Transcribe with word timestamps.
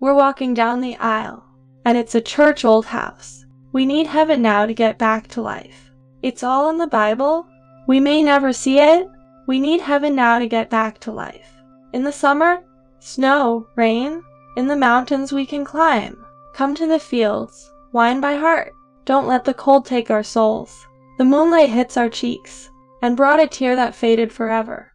We're 0.00 0.14
walking 0.14 0.54
down 0.54 0.80
the 0.80 0.96
aisle, 0.96 1.44
and 1.84 1.98
it's 1.98 2.14
a 2.14 2.22
church 2.22 2.64
old 2.64 2.86
house. 2.86 3.44
We 3.72 3.84
need 3.84 4.06
heaven 4.06 4.40
now 4.40 4.64
to 4.64 4.72
get 4.72 4.96
back 4.96 5.28
to 5.28 5.42
life. 5.42 5.90
It's 6.22 6.42
all 6.42 6.70
in 6.70 6.78
the 6.78 6.86
Bible. 6.86 7.46
We 7.86 8.00
may 8.00 8.22
never 8.22 8.50
see 8.50 8.78
it. 8.78 9.06
We 9.46 9.60
need 9.60 9.82
heaven 9.82 10.14
now 10.14 10.38
to 10.38 10.46
get 10.46 10.70
back 10.70 11.00
to 11.00 11.12
life. 11.12 11.52
In 11.92 12.02
the 12.02 12.12
summer, 12.12 12.62
snow, 12.98 13.66
rain, 13.76 14.22
in 14.56 14.68
the 14.68 14.76
mountains 14.76 15.32
we 15.32 15.44
can 15.44 15.66
climb. 15.66 16.16
Come 16.54 16.74
to 16.76 16.86
the 16.86 16.98
fields, 16.98 17.70
wine 17.92 18.22
by 18.22 18.36
heart. 18.36 18.72
Don't 19.04 19.26
let 19.26 19.44
the 19.44 19.52
cold 19.52 19.84
take 19.84 20.10
our 20.10 20.22
souls. 20.22 20.86
The 21.18 21.26
moonlight 21.26 21.68
hits 21.68 21.98
our 21.98 22.08
cheeks, 22.08 22.70
and 23.02 23.18
brought 23.18 23.38
a 23.38 23.46
tear 23.46 23.76
that 23.76 23.94
faded 23.94 24.32
forever. 24.32 24.88